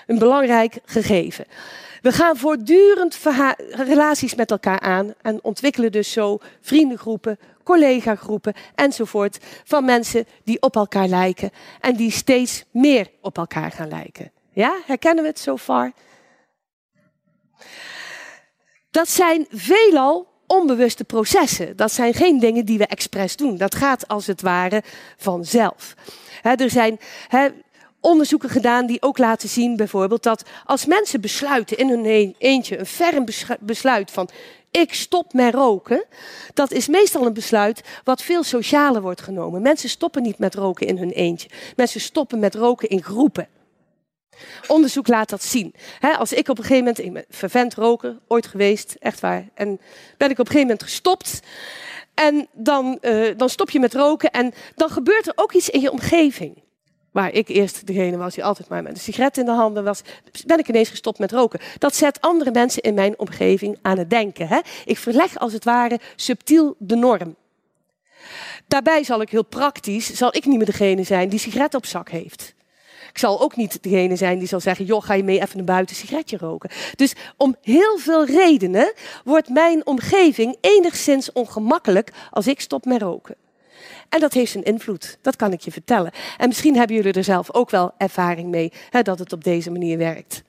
Een 0.08 0.20
belangrijk 0.20 0.78
gegeven. 0.86 1.46
We 2.06 2.12
gaan 2.12 2.38
voortdurend 2.38 3.20
relaties 3.70 4.36
met 4.36 4.52
elkaar 4.52 4.80
aan 4.80 5.14
en 5.22 5.40
ontwikkelen 5.44 5.92
dus 5.92 6.12
zo 6.12 6.40
vriendengroepen, 6.62 7.40
collegagroepen 7.64 8.54
enzovoort 8.76 9.38
van 9.64 9.86
mensen 9.86 10.26
die 10.44 10.62
op 10.62 10.76
elkaar 10.76 11.08
lijken 11.08 11.52
en 11.80 11.96
die 11.96 12.12
steeds 12.12 12.64
meer 12.72 13.08
op 13.22 13.38
elkaar 13.38 13.72
gaan 13.72 13.88
lijken. 13.88 14.32
Ja, 14.54 14.82
herkennen 14.86 15.24
we 15.24 15.30
het 15.30 15.40
zo 15.40 15.58
far? 15.58 15.92
Dat 18.92 19.10
zijn 19.10 19.48
veelal 19.50 20.28
onbewuste 20.48 21.04
processen. 21.04 21.76
Dat 21.76 21.92
zijn 21.92 22.14
geen 22.14 22.40
dingen 22.40 22.66
die 22.66 22.78
we 22.78 22.88
expres 22.88 23.36
doen. 23.36 23.58
Dat 23.58 23.76
gaat 23.76 24.08
als 24.08 24.28
het 24.28 24.42
ware 24.42 24.84
vanzelf. 25.18 25.94
er 26.42 26.70
zijn 26.70 27.00
onderzoeken 28.06 28.50
gedaan 28.50 28.86
die 28.86 29.02
ook 29.02 29.18
laten 29.18 29.50
zien 29.50 29.76
bijvoorbeeld 29.76 30.24
dat 30.24 30.44
als 30.66 30.86
mensen 30.86 31.22
besluiten 31.22 31.78
in 31.78 31.90
hun 31.90 32.36
eentje 32.38 32.80
een 32.80 32.86
ferm 32.86 33.26
besluit 33.60 34.12
van 34.12 34.30
ik 34.72 34.94
stop 34.94 35.34
met 35.34 35.54
roken, 35.54 36.06
dat 36.54 36.72
is 36.72 36.88
meestal 36.88 37.26
een 37.26 37.34
besluit 37.34 37.82
wat 38.04 38.22
veel 38.22 38.44
socialer 38.44 39.02
wordt 39.02 39.22
genomen. 39.22 39.62
Mensen 39.62 39.90
stoppen 39.90 40.22
niet 40.22 40.38
met 40.38 40.56
roken 40.56 40.88
in 40.88 40.98
hun 40.98 41.12
eentje. 41.12 41.50
Mensen 41.76 42.02
stoppen 42.02 42.40
met 42.40 42.56
roken 42.56 42.90
in 42.90 43.04
groepen. 43.04 43.48
Onderzoek 44.68 45.08
laat 45.08 45.30
dat 45.30 45.44
zien. 45.44 45.74
als 46.18 46.34
ik 46.34 46.50
op 46.50 46.58
een 46.58 46.64
gegeven 46.64 46.84
moment, 46.84 47.06
ik 47.06 47.14
ben 47.14 47.26
vervent 47.30 47.74
roken, 47.74 48.20
ooit 48.28 48.48
geweest, 48.48 48.96
echt 49.00 49.20
waar. 49.20 49.50
En 49.54 49.80
ben 50.18 50.30
ik 50.30 50.40
op 50.40 50.46
een 50.46 50.52
gegeven 50.52 50.62
moment 50.62 50.84
gestopt. 50.84 51.40
En 52.14 52.48
dan, 52.54 52.98
uh, 53.02 53.38
dan 53.38 53.50
stop 53.50 53.70
je 53.70 53.80
met 53.80 53.94
roken 53.94 54.32
en 54.32 54.54
dan 54.76 54.90
gebeurt 54.90 55.28
er 55.28 55.34
ook 55.36 55.54
iets 55.54 55.70
in 55.70 55.82
je 55.82 55.92
omgeving. 55.92 56.64
Waar 57.16 57.34
ik 57.34 57.48
eerst 57.48 57.88
degene 57.88 58.18
was 58.18 58.34
die 58.34 58.44
altijd 58.44 58.70
maar 58.70 58.84
met 58.84 58.92
een 58.92 59.00
sigaret 59.00 59.38
in 59.38 59.46
de 59.46 59.52
handen 59.52 59.84
was, 59.84 60.02
ben 60.46 60.60
ik 60.60 60.68
ineens 60.68 60.90
gestopt 60.90 61.20
met 61.20 61.32
roken. 61.32 61.60
Dat 61.78 61.96
zet 61.96 62.22
andere 62.22 62.52
mensen 62.52 62.82
in 62.82 62.94
mijn 62.94 63.20
omgeving 63.20 63.78
aan 63.82 63.98
het 63.98 64.10
denken. 64.10 64.48
Hè? 64.48 64.60
Ik 64.86 64.98
verleg 64.98 65.38
als 65.38 65.54
het 65.54 65.64
ware 65.64 66.00
subtiel 66.16 66.76
de 66.78 66.96
norm. 66.96 67.36
Daarbij 68.68 69.04
zal 69.04 69.22
ik 69.22 69.30
heel 69.30 69.46
praktisch, 69.46 70.14
zal 70.14 70.36
ik 70.36 70.46
niet 70.46 70.58
meer 70.58 70.66
degene 70.66 71.04
zijn 71.04 71.30
die 71.30 71.40
sigaret 71.40 71.74
op 71.74 71.86
zak 71.86 72.10
heeft. 72.10 72.54
Ik 73.10 73.18
zal 73.18 73.42
ook 73.42 73.56
niet 73.56 73.84
degene 73.84 74.16
zijn 74.16 74.40
die 74.40 74.48
zal 74.48 74.60
zeggen, 74.60 74.86
joh, 74.86 75.04
ga 75.04 75.14
je 75.14 75.24
mee 75.24 75.42
even 75.42 75.58
naar 75.58 75.66
buiten 75.66 75.96
sigaretje 75.96 76.38
roken. 76.38 76.70
Dus 76.96 77.14
om 77.38 77.56
heel 77.62 77.98
veel 77.98 78.26
redenen 78.26 78.94
wordt 79.24 79.50
mijn 79.50 79.86
omgeving 79.86 80.58
enigszins 80.62 81.32
ongemakkelijk 81.32 82.12
als 82.32 82.48
ik 82.48 82.60
stop 82.60 82.86
met 82.86 83.02
roken. 83.02 83.36
En 84.10 84.20
dat 84.20 84.34
heeft 84.34 84.56
een 84.56 84.64
invloed, 84.64 85.18
dat 85.22 85.36
kan 85.36 85.52
ik 85.52 85.62
je 85.62 85.72
vertellen. 85.72 86.12
En 86.38 86.48
misschien 86.48 86.78
hebben 86.78 86.96
jullie 86.96 87.14
er 87.14 87.24
zelf 87.24 87.54
ook 87.54 87.70
wel 87.70 87.94
ervaring 87.98 88.50
mee 88.50 88.72
hè, 88.90 89.02
dat 89.02 89.20
het 89.20 89.34
op 89.34 89.44
deze 89.44 89.72
manier 89.72 89.98
werkt. 89.98 90.44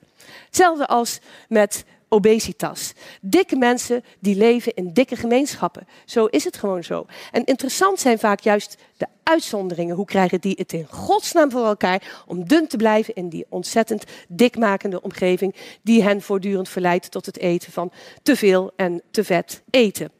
Hetzelfde 0.46 0.86
als 0.86 1.18
met 1.48 1.84
obesitas. 2.08 2.92
Dikke 3.20 3.56
mensen 3.56 4.04
die 4.18 4.36
leven 4.36 4.74
in 4.74 4.92
dikke 4.92 5.16
gemeenschappen. 5.16 5.86
Zo 6.04 6.24
is 6.24 6.44
het 6.44 6.56
gewoon 6.56 6.84
zo. 6.84 7.06
En 7.32 7.44
interessant 7.44 8.00
zijn 8.00 8.18
vaak 8.18 8.40
juist 8.40 8.76
de 8.96 9.06
uitzonderingen. 9.22 9.96
Hoe 9.96 10.04
krijgen 10.04 10.40
die 10.40 10.54
het 10.58 10.72
in 10.72 10.86
godsnaam 10.90 11.50
voor 11.50 11.66
elkaar 11.66 12.22
om 12.26 12.48
dun 12.48 12.66
te 12.66 12.76
blijven 12.76 13.14
in 13.14 13.28
die 13.28 13.46
ontzettend 13.48 14.04
dikmakende 14.28 15.02
omgeving 15.02 15.54
die 15.82 16.02
hen 16.02 16.22
voortdurend 16.22 16.68
verleidt 16.68 17.10
tot 17.10 17.26
het 17.26 17.38
eten 17.38 17.72
van 17.72 17.92
te 18.22 18.36
veel 18.36 18.72
en 18.76 19.02
te 19.10 19.24
vet 19.24 19.62
eten. 19.70 20.10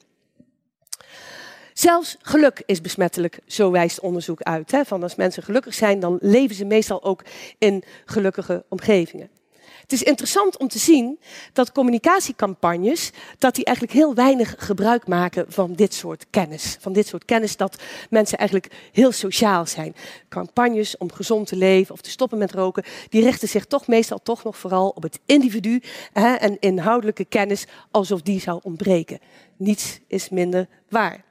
Zelfs 1.79 2.17
geluk 2.21 2.63
is 2.67 2.81
besmettelijk, 2.81 3.39
zo 3.47 3.71
wijst 3.71 4.01
onderzoek 4.01 4.43
uit. 4.43 4.71
Hè? 4.71 4.85
Van 4.85 5.03
als 5.03 5.15
mensen 5.15 5.43
gelukkig 5.43 5.75
zijn, 5.75 6.01
dan 6.01 6.19
leven 6.21 6.57
ze 6.57 6.65
meestal 6.65 7.03
ook 7.03 7.23
in 7.59 7.83
gelukkige 8.05 8.65
omgevingen. 8.69 9.31
Het 9.81 9.93
is 9.93 10.03
interessant 10.03 10.59
om 10.59 10.69
te 10.69 10.79
zien 10.79 11.19
dat 11.53 11.73
communicatiecampagnes, 11.73 13.11
dat 13.39 13.55
die 13.55 13.65
eigenlijk 13.65 13.97
heel 13.97 14.15
weinig 14.15 14.55
gebruik 14.59 15.07
maken 15.07 15.45
van 15.49 15.73
dit 15.75 15.95
soort 15.95 16.27
kennis. 16.31 16.77
Van 16.81 16.93
dit 16.93 17.07
soort 17.07 17.25
kennis 17.25 17.57
dat 17.57 17.83
mensen 18.11 18.39
eigenlijk 18.39 18.73
heel 18.93 19.13
sociaal 19.13 19.67
zijn. 19.67 19.95
Campagnes 20.29 20.97
om 20.97 21.13
gezond 21.13 21.47
te 21.47 21.57
leven 21.57 21.95
of 21.95 22.01
te 22.01 22.11
stoppen 22.11 22.39
met 22.39 22.53
roken, 22.53 22.85
die 23.09 23.23
richten 23.23 23.49
zich 23.49 23.65
toch 23.65 23.87
meestal 23.87 24.21
toch 24.23 24.45
nog 24.45 24.59
vooral 24.59 24.89
op 24.89 25.03
het 25.03 25.21
individu 25.27 25.83
hè, 26.13 26.35
en 26.35 26.57
inhoudelijke 26.61 27.25
kennis 27.25 27.65
alsof 27.91 28.23
die 28.23 28.41
zou 28.41 28.61
ontbreken. 28.63 29.19
Niets 29.57 30.01
is 30.07 30.29
minder 30.29 30.69
waar. 30.89 31.25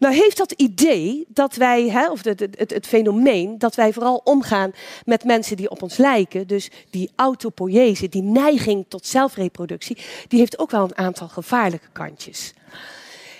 Nou 0.00 0.14
heeft 0.14 0.36
dat 0.36 0.52
idee 0.52 1.24
dat 1.28 1.54
wij, 1.54 1.88
hè, 1.88 2.10
of 2.10 2.24
het, 2.24 2.40
het, 2.40 2.70
het, 2.70 2.86
fenomeen, 2.86 3.58
dat 3.58 3.74
wij 3.74 3.92
vooral 3.92 4.20
omgaan 4.24 4.72
met 5.04 5.24
mensen 5.24 5.56
die 5.56 5.70
op 5.70 5.82
ons 5.82 5.96
lijken, 5.96 6.46
dus 6.46 6.70
die 6.90 7.10
autopoïese, 7.16 8.08
die 8.08 8.22
neiging 8.22 8.84
tot 8.88 9.06
zelfreproductie, 9.06 9.96
die 10.28 10.38
heeft 10.38 10.58
ook 10.58 10.70
wel 10.70 10.82
een 10.82 10.96
aantal 10.96 11.28
gevaarlijke 11.28 11.88
kantjes. 11.92 12.52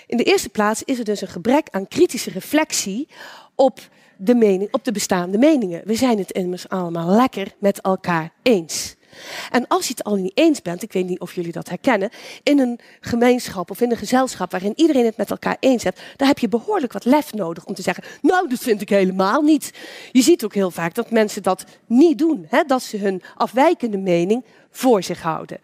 In 0.07 0.17
de 0.17 0.23
eerste 0.23 0.49
plaats 0.49 0.83
is 0.83 0.99
er 0.99 1.05
dus 1.05 1.21
een 1.21 1.27
gebrek 1.27 1.67
aan 1.69 1.87
kritische 1.87 2.29
reflectie 2.29 3.07
op 3.55 3.79
de, 4.17 4.35
mening, 4.35 4.73
op 4.73 4.83
de 4.83 4.91
bestaande 4.91 5.37
meningen. 5.37 5.81
We 5.85 5.95
zijn 5.95 6.17
het 6.17 6.31
immers 6.31 6.69
allemaal 6.69 7.15
lekker 7.15 7.55
met 7.59 7.81
elkaar 7.81 8.31
eens. 8.41 8.95
En 9.51 9.67
als 9.67 9.87
je 9.87 9.93
het 9.93 10.03
al 10.03 10.15
niet 10.15 10.37
eens 10.37 10.61
bent, 10.61 10.83
ik 10.83 10.93
weet 10.93 11.07
niet 11.07 11.19
of 11.19 11.35
jullie 11.35 11.51
dat 11.51 11.69
herkennen, 11.69 12.09
in 12.43 12.59
een 12.59 12.79
gemeenschap 12.99 13.71
of 13.71 13.81
in 13.81 13.91
een 13.91 13.97
gezelschap 13.97 14.51
waarin 14.51 14.73
iedereen 14.75 15.05
het 15.05 15.17
met 15.17 15.31
elkaar 15.31 15.57
eens 15.59 15.83
heeft, 15.83 16.01
dan 16.15 16.27
heb 16.27 16.39
je 16.39 16.47
behoorlijk 16.47 16.93
wat 16.93 17.05
lef 17.05 17.33
nodig 17.33 17.65
om 17.65 17.73
te 17.73 17.81
zeggen, 17.81 18.03
nou, 18.21 18.49
dat 18.49 18.59
vind 18.59 18.81
ik 18.81 18.89
helemaal 18.89 19.41
niet. 19.41 19.71
Je 20.11 20.21
ziet 20.21 20.43
ook 20.43 20.53
heel 20.53 20.71
vaak 20.71 20.95
dat 20.95 21.11
mensen 21.11 21.43
dat 21.43 21.65
niet 21.85 22.17
doen, 22.17 22.45
hè? 22.49 22.63
dat 22.63 22.83
ze 22.83 22.97
hun 22.97 23.21
afwijkende 23.35 23.97
mening 23.97 24.45
voor 24.69 25.03
zich 25.03 25.21
houden. 25.21 25.59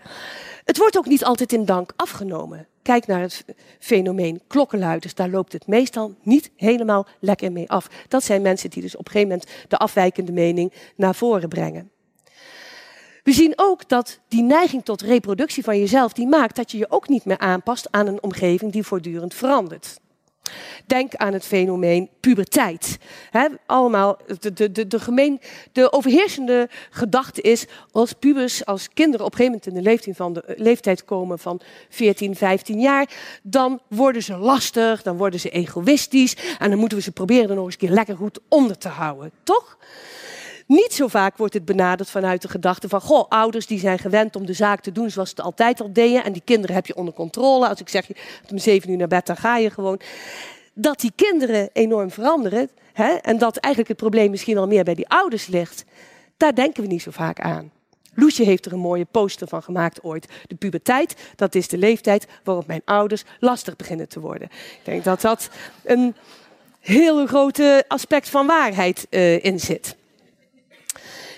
Het 0.66 0.78
wordt 0.78 0.98
ook 0.98 1.06
niet 1.06 1.24
altijd 1.24 1.54
in 1.54 1.66
dank 1.66 1.94
afgenomen. 1.96 2.68
Kijk 2.82 3.08
naar 3.08 3.22
het 3.22 3.46
fenomeen 3.80 4.42
klokkenluiders. 4.48 5.14
Daar 5.14 5.30
loopt 5.30 5.54
het 5.54 5.68
meestal 5.68 6.16
niet 6.22 6.52
helemaal 6.56 7.08
lekker 7.20 7.52
mee 7.52 7.70
af. 7.70 7.88
Dat 8.08 8.24
zijn 8.24 8.42
mensen 8.42 8.70
die 8.70 8.82
dus 8.82 8.96
op 8.96 9.06
een 9.06 9.12
gegeven 9.12 9.30
moment 9.30 9.50
de 9.68 9.78
afwijkende 9.78 10.32
mening 10.32 10.74
naar 10.96 11.16
voren 11.16 11.50
brengen. 11.50 11.92
We 13.28 13.34
zien 13.34 13.54
ook 13.56 13.90
dat 13.90 14.20
die 14.28 14.42
neiging 14.42 14.86
tot 14.86 15.02
reproductie 15.02 15.64
van 15.64 15.80
jezelf, 15.80 16.14
die 16.14 16.28
maakt 16.28 16.56
dat 16.56 16.72
je 16.72 16.78
je 16.78 16.92
ook 16.92 17.08
niet 17.08 17.26
meer 17.26 17.38
aanpast 17.38 17.88
aan 17.92 18.08
een 18.08 18.24
omgeving 18.24 18.72
die 18.72 18.84
voortdurend 18.84 19.34
verandert. 19.34 20.00
Denk 20.86 21.16
aan 21.16 21.34
het 21.34 21.46
fenomeen 21.46 22.10
puberteit. 22.20 22.98
allemaal, 23.66 24.18
de, 24.40 24.54
de, 24.54 24.72
de, 24.72 24.88
de, 24.88 25.00
gemeen, 25.00 25.40
de 25.72 25.92
overheersende 25.92 26.70
gedachte 26.90 27.42
is, 27.42 27.66
als 27.92 28.14
pubers, 28.14 28.66
als 28.66 28.90
kinderen 28.94 29.26
op 29.26 29.32
een 29.32 29.38
gegeven 29.38 29.60
moment 29.60 29.78
in 29.78 29.84
de 29.84 29.90
leeftijd, 29.90 30.16
van 30.16 30.34
de, 30.34 30.44
leeftijd 30.58 31.06
komen 31.06 31.40
van 31.40 31.62
14, 31.90 32.36
15 32.36 32.80
jaar, 32.80 33.10
dan 33.44 33.82
worden 33.88 34.24
ze 34.24 34.38
lastig, 34.38 35.02
dan 35.02 35.18
worden 35.18 35.40
ze 35.40 35.50
egoïstisch 35.50 36.36
en 36.60 36.70
dan 36.70 36.80
moeten 36.80 36.98
we 36.98 37.04
ze 37.04 37.12
proberen 37.12 37.50
er 37.50 37.56
nog 37.56 37.66
eens 37.66 37.74
een 37.74 37.80
keer 37.80 37.96
lekker 37.96 38.16
goed 38.16 38.40
onder 38.50 38.78
te 38.78 38.90
houden. 38.90 39.32
Toch? 39.44 39.78
Niet 40.68 40.94
zo 40.94 41.08
vaak 41.08 41.38
wordt 41.38 41.54
het 41.54 41.66
benaderd 41.66 42.10
vanuit 42.10 42.42
de 42.42 42.48
gedachte 42.48 42.90
van, 42.90 43.02
goh, 43.02 43.26
ouders 43.30 43.68
die 43.68 43.80
zijn 43.80 44.00
gewend 44.00 44.36
om 44.36 44.46
de 44.46 44.54
zaak 44.54 44.82
te 44.82 44.92
doen 44.92 45.10
zoals 45.10 45.30
ze 45.30 45.36
het 45.36 45.46
altijd 45.46 45.82
al 45.82 45.94
deden. 45.94 46.24
En 46.24 46.34
die 46.34 46.42
kinderen 46.46 46.76
heb 46.76 46.86
je 46.86 46.96
onder 46.96 47.14
controle. 47.14 47.68
Als 47.68 47.80
ik 47.80 47.90
zeg, 47.90 48.08
je 48.08 48.16
om 48.52 48.58
zeven 48.58 48.90
uur 48.90 48.98
naar 48.98 49.08
bed, 49.08 49.26
dan 49.26 49.38
ga 49.38 49.58
je 49.58 49.70
gewoon. 49.70 50.00
Dat 50.74 51.00
die 51.00 51.12
kinderen 51.16 51.70
enorm 51.74 52.12
veranderen. 52.12 52.70
Hè, 52.94 53.14
en 53.14 53.38
dat 53.38 53.58
eigenlijk 53.58 53.88
het 53.88 54.02
probleem 54.02 54.32
misschien 54.32 54.58
al 54.58 54.68
meer 54.68 54.84
bij 54.84 54.96
die 54.96 55.10
ouders 55.10 55.48
ligt. 55.48 55.86
Daar 56.38 56.56
denken 56.56 56.84
we 56.84 56.90
niet 56.90 57.02
zo 57.02 57.12
vaak 57.12 57.40
aan. 57.40 57.72
Loesje 58.14 58.44
heeft 58.44 58.66
er 58.66 58.74
een 58.74 58.80
mooie 58.80 59.06
poster 59.12 59.48
van 59.48 59.64
gemaakt 59.64 60.04
ooit. 60.04 60.28
De 60.48 60.56
puberteit, 60.56 61.16
dat 61.36 61.56
is 61.56 61.68
de 61.68 61.78
leeftijd 61.78 62.28
waarop 62.44 62.68
mijn 62.68 62.82
ouders 62.86 63.24
lastig 63.40 63.76
beginnen 63.76 64.08
te 64.08 64.20
worden. 64.20 64.48
Ik 64.52 64.80
denk 64.84 65.04
dat 65.04 65.22
dat 65.22 65.50
een 65.84 66.16
heel 66.80 67.26
grote 67.28 67.84
aspect 67.88 68.30
van 68.30 68.48
waarheid 68.48 69.08
uh, 69.10 69.44
in 69.44 69.60
zit. 69.60 69.96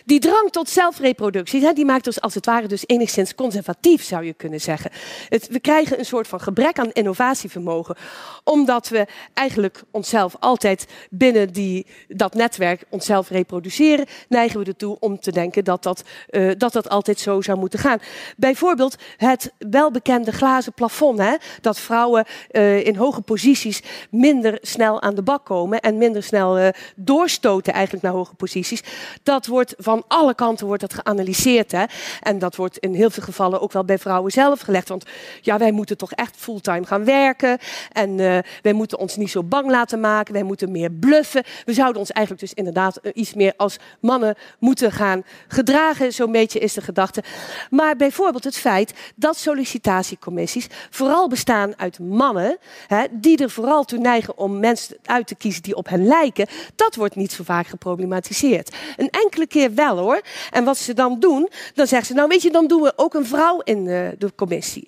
Die 0.10 0.20
drang 0.20 0.51
tot 0.51 0.70
zelfreproductie, 0.70 1.74
die 1.74 1.86
maakt 1.86 2.08
ons 2.08 2.22
als 2.22 2.34
het 2.36 2.46
ware 2.46 2.68
dus 2.68 2.84
enigszins 2.86 3.36
conservatief, 3.36 4.04
zou 4.04 4.25
je 4.25 4.34
kunnen 4.34 4.62
zeggen. 4.62 4.92
Het, 5.30 5.48
we 5.48 5.60
krijgen 5.60 6.00
een 6.00 6.06
soort 6.06 6.28
van 6.28 6.42
gebrek 6.42 6.80
aan 6.80 6.92
innovatievermogen, 6.92 7.96
omdat 8.44 8.88
we 8.88 9.08
eigenlijk 9.34 9.84
onszelf 9.92 10.36
altijd 10.39 10.88
binnen 11.10 11.54
die, 11.54 11.86
dat 12.08 12.34
netwerk 12.34 12.86
onszelf 12.89 13.30
reproduceren, 13.30 14.06
neigen 14.30 14.60
we 14.60 14.66
ertoe 14.66 14.98
om 15.00 15.20
te 15.20 15.32
denken 15.32 15.63
dat 15.63 15.84
dat, 15.84 16.04
uh, 16.30 16.51
dat 16.58 16.74
dat 16.74 16.89
altijd 16.89 17.20
zo 17.20 17.42
zou 17.42 17.58
moeten 17.60 17.80
gaan. 17.80 18.00
Bijvoorbeeld 18.38 18.96
het 19.18 19.54
welbekende 19.58 20.32
glazen 20.32 20.74
plafond, 20.74 21.20
hè, 21.20 21.36
dat 21.62 21.80
vrouwen 21.80 22.25
uh, 22.51 22.86
in 22.86 22.96
hoge 22.96 23.22
posities 23.22 23.82
minder 24.10 24.58
snel 24.62 25.01
aan 25.01 25.16
de 25.16 25.24
bak 25.24 25.46
komen 25.46 25.80
en 25.80 25.98
minder 25.98 26.24
snel 26.24 26.60
uh, 26.60 26.68
doorstoten 26.96 27.74
eigenlijk 27.74 28.04
naar 28.04 28.13
hoge 28.13 28.36
posities. 28.36 28.84
Dat 29.24 29.48
wordt 29.48 29.74
van 29.78 29.98
van 30.08 30.18
alle 30.18 30.36
kanten 30.36 30.65
wordt 30.65 30.82
dat 30.82 30.94
geanalyseerd. 30.94 31.72
Hè? 31.72 31.84
En 32.22 32.39
dat 32.39 32.56
wordt 32.56 32.77
in 32.77 32.94
heel 32.94 33.10
veel 33.10 33.24
gevallen 33.24 33.62
ook 33.62 33.72
wel 33.72 33.86
bij 33.86 33.98
vrouwen 33.98 34.32
zelf 34.32 34.60
gelegd. 34.60 34.89
Want 34.89 35.06
ja, 35.41 35.58
wij 35.58 35.72
moeten 35.72 35.98
toch 35.98 36.12
echt 36.12 36.36
fulltime 36.38 36.86
gaan 36.86 37.06
werken. 37.06 37.58
En 37.91 38.10
uh, 38.18 38.38
wij 38.62 38.74
moeten 38.74 39.00
ons 39.00 39.15
niet 39.15 39.29
zo 39.29 39.44
bang 39.44 39.70
laten 39.70 40.00
maken. 40.00 40.34
Wij 40.34 40.44
moeten 40.44 40.72
meer 40.72 40.91
bluffen. 40.91 41.44
We 41.65 41.74
zouden 41.74 42.00
ons 42.00 42.12
eigenlijk 42.12 42.46
dus 42.46 42.56
inderdaad 42.58 42.98
eh, 42.98 43.12
iets 43.15 43.34
meer 43.34 43.53
als 43.58 43.77
mannen 44.00 44.36
moeten 44.60 44.91
gaan 44.91 45.24
gedragen. 45.48 46.13
Zo'n 46.13 46.32
beetje 46.32 46.60
is 46.60 46.74
de 46.74 46.82
gedachte. 46.82 47.24
Maar 47.70 47.96
bijvoorbeeld 47.96 48.44
het 48.44 48.58
feit 48.58 48.94
dat 49.15 49.38
sollicitatiecommissies 49.38 50.68
vooral 50.89 51.27
bestaan 51.27 51.74
uit 51.77 52.00
mannen. 52.00 52.58
Hè, 52.88 53.06
die 53.12 53.38
er 53.38 53.50
vooral 53.50 53.84
toe 53.84 54.00
neigen 54.00 54.38
om 54.38 54.60
mensen 54.60 54.98
uit 55.06 55.27
te 55.27 55.36
kiezen 55.36 55.63
die 55.63 55.75
op 55.75 55.89
hen 55.89 56.06
lijken. 56.06 56.48
Dat 56.75 56.96
wordt 56.96 57.15
niet 57.15 57.32
zo 57.32 57.44
vaak 57.44 57.68
geproblematiseerd. 57.68 58.75
Een 58.98 59.10
enkele 59.10 59.48
keer 59.48 59.74
wel 59.74 59.88
hoor. 59.98 60.22
En 60.51 60.63
wat 60.63 60.77
ze 60.77 60.93
dan 60.93 61.19
doen, 61.19 61.50
dan 61.74 61.88
zeggen 61.88 62.08
ze, 62.08 62.13
nou 62.13 62.27
weet 62.27 62.41
je, 62.41 62.51
dan 62.51 62.67
doen 62.67 62.81
we 62.81 62.93
ook 62.96 63.13
een 63.13 63.25
vrouw 63.25 63.60
in 63.60 63.86
de, 63.86 64.15
de 64.17 64.36
commissie. 64.36 64.88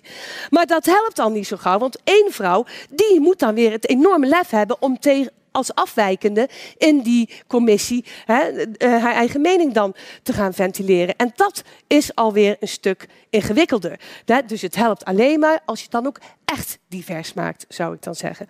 Maar 0.50 0.66
dat 0.66 0.86
helpt 0.86 1.18
al 1.18 1.30
niet 1.30 1.46
zo 1.46 1.56
gauw, 1.56 1.78
want 1.78 1.98
één 2.04 2.32
vrouw, 2.32 2.64
die 2.90 3.20
moet 3.20 3.38
dan 3.38 3.54
weer 3.54 3.70
het 3.70 3.88
enorme 3.88 4.26
lef 4.26 4.50
hebben 4.50 4.76
om 4.80 4.98
tegen 4.98 5.32
als 5.52 5.74
afwijkende 5.74 6.48
in 6.78 7.00
die 7.00 7.28
commissie 7.46 8.04
hè, 8.24 8.40
eh, 8.40 9.02
haar 9.02 9.14
eigen 9.14 9.40
mening 9.40 9.72
dan 9.72 9.94
te 10.22 10.32
gaan 10.32 10.54
ventileren. 10.54 11.16
En 11.16 11.32
dat 11.34 11.62
is 11.86 12.14
alweer 12.14 12.56
een 12.60 12.68
stuk 12.68 13.08
ingewikkelder. 13.30 14.00
Dus 14.46 14.62
het 14.62 14.74
helpt 14.74 15.04
alleen 15.04 15.40
maar 15.40 15.60
als 15.64 15.78
je 15.78 15.84
het 15.84 15.92
dan 15.92 16.06
ook 16.06 16.20
echt 16.52 16.78
divers 16.88 17.32
maakt, 17.32 17.64
zou 17.68 17.94
ik 17.94 18.02
dan 18.02 18.14
zeggen. 18.14 18.48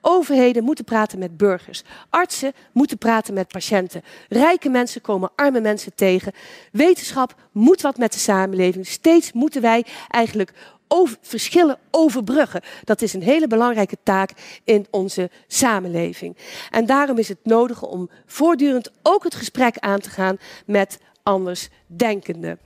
Overheden 0.00 0.64
moeten 0.64 0.84
praten 0.84 1.18
met 1.18 1.36
burgers. 1.36 1.82
Artsen 2.10 2.52
moeten 2.72 2.98
praten 2.98 3.34
met 3.34 3.48
patiënten. 3.48 4.02
Rijke 4.28 4.68
mensen 4.68 5.00
komen 5.00 5.30
arme 5.36 5.60
mensen 5.60 5.94
tegen. 5.94 6.32
Wetenschap 6.72 7.34
moet 7.52 7.80
wat 7.80 7.96
met 7.96 8.12
de 8.12 8.18
samenleving. 8.18 8.86
Steeds 8.86 9.32
moeten 9.32 9.62
wij 9.62 9.84
eigenlijk 10.08 10.52
over, 10.88 11.16
verschillen 11.20 11.78
overbruggen. 11.90 12.62
Dat 12.84 13.02
is 13.02 13.12
een 13.12 13.22
hele 13.22 13.46
belangrijke 13.46 13.96
taak 14.02 14.30
in 14.64 14.86
onze 14.90 15.30
samenleving. 15.46 16.36
En 16.70 16.86
daarom 16.86 17.18
is 17.18 17.28
het 17.28 17.38
nodig 17.42 17.82
om 17.82 18.10
voortdurend 18.26 18.90
ook 19.02 19.24
het 19.24 19.34
gesprek 19.34 19.78
aan 19.78 20.00
te 20.00 20.10
gaan 20.10 20.38
met 20.66 20.98
andersdenkenden. 21.22 22.58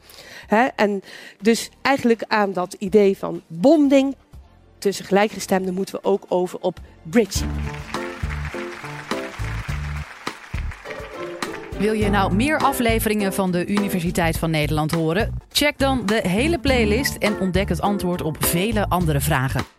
en 0.77 1.03
dus 1.41 1.71
eigenlijk 1.83 2.23
aan 2.27 2.53
dat 2.53 2.77
idee 2.79 3.19
van 3.19 3.43
bonding 3.47 4.15
tussen 4.79 5.05
gelijkgestemden 5.05 5.75
moeten 5.75 5.95
we 5.95 6.05
ook 6.05 6.25
over 6.29 6.59
op 6.61 6.81
bridging. 7.03 7.51
Wil 11.79 11.93
je 11.93 12.11
nou 12.11 12.35
meer 12.35 12.59
afleveringen 12.59 13.33
van 13.33 13.51
de 13.51 13.67
Universiteit 13.67 14.39
van 14.39 14.51
Nederland 14.51 14.91
horen? 14.91 15.35
Check 15.49 15.79
dan 15.79 16.07
de 16.07 16.29
hele 16.29 16.59
playlist 16.59 17.17
en 17.17 17.41
ontdek 17.41 17.69
het 17.69 17.81
antwoord 17.81 18.23
op 18.23 18.45
vele 18.45 18.89
andere 18.89 19.21
vragen. 19.21 19.76